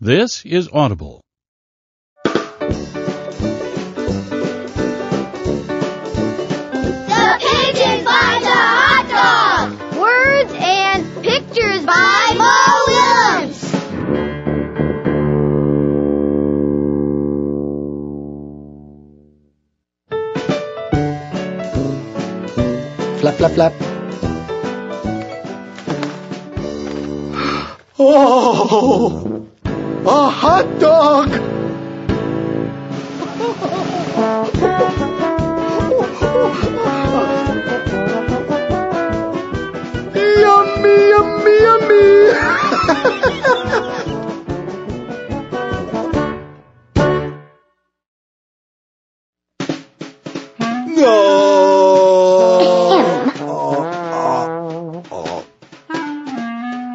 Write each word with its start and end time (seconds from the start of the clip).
This 0.00 0.46
is 0.46 0.68
Audible. 0.72 1.20
The 2.22 2.30
pigeon 7.40 8.04
finds 8.04 8.46
a 8.46 8.54
hot 8.54 9.08
dog. 9.10 9.72
Words 9.98 10.52
and 10.54 11.04
pictures 11.24 11.84
by 11.84 12.32
Mo 12.38 12.84
Willems. 12.86 13.58
Flap, 23.20 23.34
flap, 23.34 23.50
flap. 23.50 23.72
Oh, 27.98 29.37
a 30.08 30.30
hot 30.30 30.66
dog! 30.80 31.28
yummy, 40.40 40.96
yummy, 41.12 41.56
yummy! 41.66 42.08
no! 50.96 51.12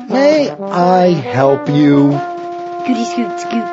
May 0.09 0.49
I 0.49 1.13
help 1.13 1.69
you? 1.69 2.32
Scooty 2.83 3.05
scoot 3.05 3.39
scoot. 3.39 3.63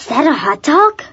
Is 0.00 0.06
that 0.06 0.26
a 0.26 0.32
hot 0.32 0.62
dog? 0.64 1.04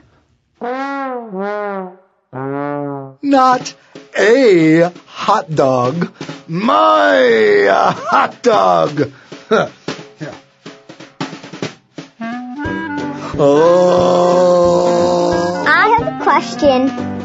Not 3.22 3.76
a 4.18 4.92
hot 5.06 5.54
dog. 5.54 6.12
My 6.48 7.68
uh, 7.70 7.92
hot 7.92 8.42
dog. 8.42 9.12
Huh. 9.48 9.70
Yeah. 10.20 10.36
Oh. 13.38 14.46
I 15.68 15.90
have 16.00 16.08
a 16.20 16.24
question. 16.24 17.17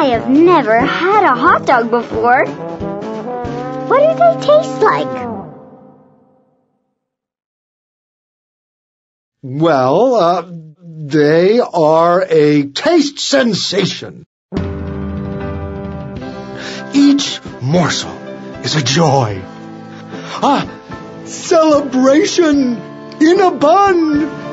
I 0.00 0.06
have 0.16 0.30
never 0.30 0.78
had 0.80 1.24
a 1.24 1.36
hot 1.36 1.66
dog 1.66 1.90
before. 1.90 2.46
What 3.86 4.00
do 4.00 4.14
they 4.18 4.34
taste 4.46 4.80
like? 4.80 5.28
Well, 9.42 10.14
uh, 10.14 10.46
they 10.80 11.60
are 11.60 12.24
a 12.26 12.62
taste 12.68 13.18
sensation. 13.18 14.24
Each 16.94 17.38
morsel 17.60 18.16
is 18.64 18.76
a 18.76 18.82
joy. 18.82 19.42
A 20.42 20.66
celebration 21.26 22.78
in 23.20 23.38
a 23.38 23.50
bun. 23.50 24.49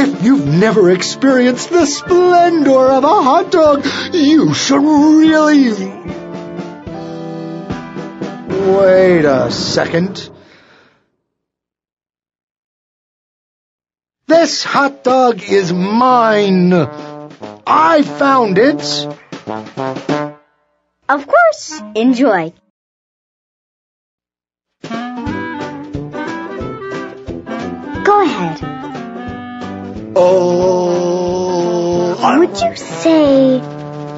If 0.00 0.22
you've 0.22 0.46
never 0.46 0.92
experienced 0.92 1.70
the 1.70 1.84
splendor 1.84 2.70
of 2.70 3.02
a 3.02 3.20
hot 3.20 3.50
dog, 3.50 3.84
you 4.12 4.54
should 4.54 4.80
really. 4.80 5.72
Wait 8.76 9.24
a 9.24 9.50
second. 9.50 10.30
This 14.28 14.62
hot 14.62 15.02
dog 15.02 15.42
is 15.42 15.72
mine. 15.72 16.72
I 17.66 18.02
found 18.02 18.56
it. 18.58 18.80
Of 21.08 21.26
course. 21.26 21.82
Enjoy. 21.96 22.52
Go 28.04 28.22
ahead. 28.22 28.77
Would 32.48 32.62
you 32.62 32.76
say 32.76 33.62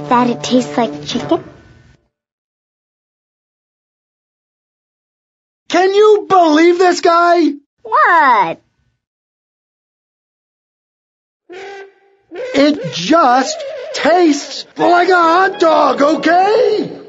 that 0.07 0.31
it 0.31 0.41
tastes 0.41 0.77
like 0.77 1.05
chicken? 1.05 1.43
Can 5.69 5.93
you 5.93 6.27
believe 6.29 6.79
this 6.79 7.01
guy? 7.01 7.55
What? 7.83 8.61
It 12.31 12.95
just 12.95 13.59
tastes 13.95 14.65
like 14.77 15.09
a 15.09 15.15
hot 15.15 15.59
dog, 15.59 16.01
okay? 16.01 17.01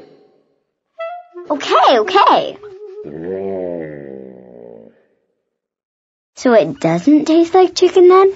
Okay, 1.50 1.98
okay. 2.00 2.56
So 6.34 6.52
it 6.54 6.80
doesn't 6.80 7.26
taste 7.26 7.54
like 7.54 7.76
chicken 7.76 8.08
then? 8.08 8.32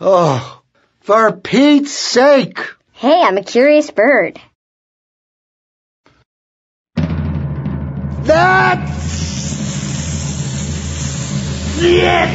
Oh, 0.00 0.59
for 1.00 1.32
Pete's 1.32 1.92
sake. 1.92 2.58
Hey, 2.92 3.22
I'm 3.22 3.38
a 3.38 3.42
curious 3.42 3.90
bird. 3.90 4.40
That's 8.22 9.00
it. 11.82 12.30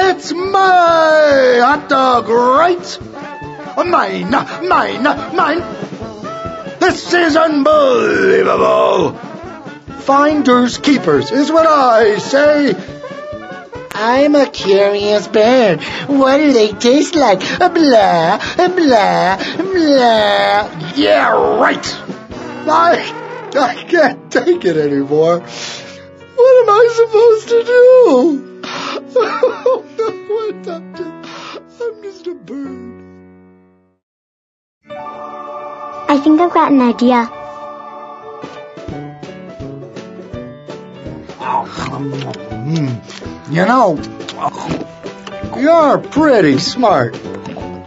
It's 0.00 0.32
my 0.32 1.60
hot 1.62 1.88
dog, 1.88 2.28
right? 2.28 2.98
Mine, 3.76 4.30
mine, 4.30 5.02
mine. 5.34 5.60
This 6.80 7.12
is 7.14 7.36
unbelievable. 7.36 9.12
Finders 10.00 10.78
keepers 10.78 11.30
is 11.30 11.50
what 11.52 11.66
I 11.66 12.18
say. 12.18 12.97
I'm 14.00 14.36
a 14.36 14.46
curious 14.48 15.26
bird. 15.26 15.82
What 16.06 16.36
do 16.36 16.52
they 16.52 16.70
taste 16.70 17.16
like? 17.16 17.40
Blah, 17.58 17.68
blah, 17.68 19.36
blah. 19.56 20.92
Yeah, 20.94 21.30
right. 21.58 21.84
I, 22.70 23.50
I 23.56 23.74
can't 23.88 24.30
take 24.30 24.64
it 24.64 24.76
anymore. 24.76 25.40
What 25.40 26.62
am 26.62 26.70
I 26.70 26.88
supposed 26.94 27.48
to 27.48 27.64
do? 27.64 28.62
Oh, 29.16 29.84
what, 30.30 30.62
Doctor? 30.62 31.12
I'm 31.82 32.02
just 32.04 32.26
a 32.28 32.34
bird. 32.34 32.94
I 36.08 36.20
think 36.22 36.40
I've 36.40 36.52
got 36.52 36.70
an 36.70 36.82
idea. 36.82 37.37
You 43.50 43.64
know, 43.64 43.98
you're 45.56 45.98
pretty 45.98 46.58
smart 46.58 47.16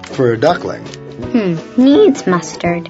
for 0.08 0.34
a 0.34 0.38
duckling. 0.38 0.84
Hmm, 0.86 1.82
needs 1.82 2.26
mustard. 2.26 2.90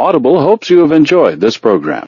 Audible 0.00 0.40
hopes 0.40 0.70
you 0.70 0.78
have 0.78 0.92
enjoyed 0.92 1.40
this 1.40 1.58
program. 1.58 2.06